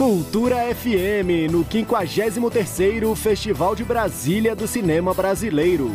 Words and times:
Cultura 0.00 0.74
FM, 0.74 1.52
no 1.52 1.62
53º 1.62 3.14
Festival 3.14 3.76
de 3.76 3.84
Brasília 3.84 4.56
do 4.56 4.66
Cinema 4.66 5.12
Brasileiro. 5.12 5.90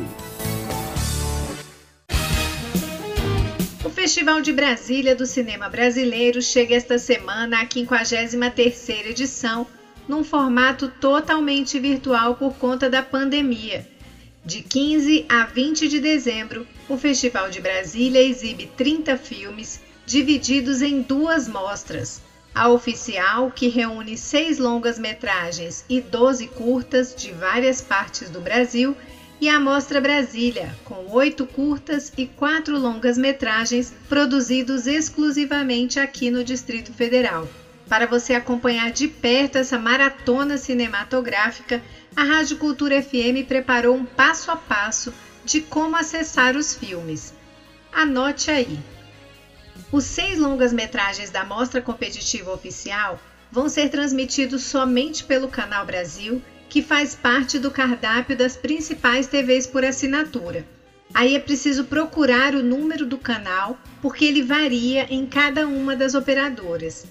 O 3.83 3.89
Festival 3.89 4.41
de 4.41 4.53
Brasília 4.53 5.15
do 5.15 5.25
Cinema 5.25 5.69
Brasileiro 5.69 6.39
chega 6.39 6.75
esta 6.75 6.99
semana 6.99 7.61
à 7.61 7.65
53ª 7.65 9.07
edição, 9.07 9.65
num 10.07 10.23
formato 10.23 10.87
totalmente 10.87 11.79
virtual 11.79 12.35
por 12.35 12.53
conta 12.57 12.87
da 12.87 13.01
pandemia. 13.01 13.87
De 14.45 14.61
15 14.61 15.25
a 15.27 15.45
20 15.47 15.87
de 15.87 15.99
dezembro, 15.99 16.67
o 16.87 16.95
Festival 16.95 17.49
de 17.49 17.59
Brasília 17.59 18.21
exibe 18.21 18.69
30 18.77 19.17
filmes 19.17 19.81
divididos 20.05 20.83
em 20.83 21.01
duas 21.01 21.47
mostras 21.47 22.21
a 22.55 22.69
oficial, 22.69 23.51
que 23.51 23.67
reúne 23.67 24.17
seis 24.17 24.57
longas-metragens 24.57 25.83
e 25.89 25.99
12 25.99 26.47
curtas 26.47 27.13
de 27.13 27.33
várias 27.33 27.81
partes 27.81 28.29
do 28.29 28.39
Brasil, 28.39 28.95
e 29.41 29.49
a 29.49 29.59
Mostra 29.59 29.99
Brasília, 29.99 30.73
com 30.85 31.11
oito 31.11 31.45
curtas 31.45 32.13
e 32.17 32.25
quatro 32.25 32.79
longas-metragens 32.79 33.93
produzidos 34.07 34.87
exclusivamente 34.87 35.99
aqui 35.99 36.31
no 36.31 36.41
Distrito 36.41 36.93
Federal. 36.93 37.45
Para 37.89 38.07
você 38.07 38.33
acompanhar 38.33 38.91
de 38.91 39.09
perto 39.09 39.57
essa 39.57 39.77
maratona 39.77 40.57
cinematográfica, 40.57 41.83
a 42.15 42.23
Rádio 42.23 42.57
Cultura 42.57 43.01
FM 43.01 43.45
preparou 43.45 43.95
um 43.95 44.05
passo 44.05 44.49
a 44.49 44.55
passo 44.55 45.13
de 45.43 45.59
como 45.59 45.97
acessar 45.97 46.55
os 46.55 46.73
filmes. 46.73 47.33
Anote 47.91 48.49
aí! 48.49 48.79
Os 49.91 50.03
seis 50.03 50.39
longas-metragens 50.39 51.29
da 51.29 51.43
Mostra 51.43 51.81
Competitiva 51.81 52.51
Oficial 52.51 53.19
vão 53.51 53.69
ser 53.69 53.89
transmitidos 53.89 54.63
somente 54.63 55.23
pelo 55.23 55.47
Canal 55.47 55.85
Brasil, 55.85 56.41
que 56.67 56.81
faz 56.81 57.13
parte 57.13 57.59
do 57.59 57.69
cardápio 57.69 58.35
das 58.35 58.55
principais 58.55 59.27
TVs 59.27 59.67
por 59.67 59.85
assinatura. 59.85 60.65
Aí 61.13 61.35
é 61.35 61.39
preciso 61.39 61.83
procurar 61.83 62.55
o 62.55 62.63
número 62.63 63.05
do 63.05 63.17
canal, 63.17 63.77
porque 64.01 64.25
ele 64.25 64.41
varia 64.41 65.05
em 65.09 65.25
cada 65.25 65.67
uma 65.67 65.95
das 65.95 66.13
operadoras. 66.13 67.05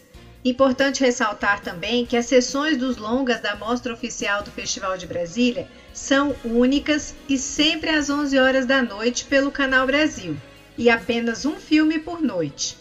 Importante 0.45 1.03
ressaltar 1.03 1.61
também 1.61 2.05
que 2.05 2.17
as 2.17 2.27
sessões 2.27 2.77
dos 2.77 2.97
longas 2.97 3.41
da 3.41 3.55
Mostra 3.55 3.93
Oficial 3.93 4.43
do 4.43 4.51
Festival 4.51 4.99
de 4.99 5.07
Brasília 5.07 5.67
são 5.93 6.35
únicas 6.45 7.15
e 7.29 7.39
sempre 7.39 7.91
às 7.91 8.11
11 8.11 8.39
horas 8.39 8.67
da 8.67 8.83
noite 8.83 9.25
pelo 9.25 9.51
Canal 9.51 9.87
Brasil 9.87 10.37
e 10.77 10.91
apenas 10.91 11.45
um 11.45 11.57
filme 11.57 11.99
por 11.99 12.21
noite. 12.21 12.77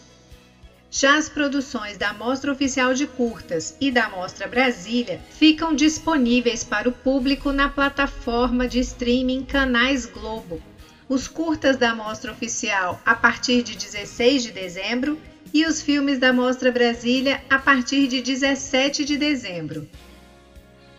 Já 0.90 1.16
as 1.16 1.28
produções 1.28 1.96
da 1.96 2.12
Mostra 2.12 2.52
Oficial 2.52 2.94
de 2.94 3.04
Curtas 3.04 3.76
e 3.80 3.90
da 3.90 4.08
Mostra 4.08 4.46
Brasília 4.46 5.20
ficam 5.30 5.74
disponíveis 5.74 6.62
para 6.62 6.88
o 6.88 6.92
público 6.92 7.50
na 7.50 7.68
plataforma 7.68 8.68
de 8.68 8.78
streaming 8.78 9.44
Canais 9.44 10.06
Globo. 10.06 10.62
Os 11.08 11.26
curtas 11.26 11.76
da 11.76 11.94
Mostra 11.96 12.30
Oficial 12.30 13.00
a 13.04 13.14
partir 13.14 13.64
de 13.64 13.74
16 13.76 14.44
de 14.44 14.52
dezembro 14.52 15.18
e 15.52 15.66
os 15.66 15.82
filmes 15.82 16.20
da 16.20 16.32
Mostra 16.32 16.70
Brasília 16.70 17.42
a 17.50 17.58
partir 17.58 18.06
de 18.06 18.20
17 18.20 19.04
de 19.04 19.16
dezembro. 19.16 19.88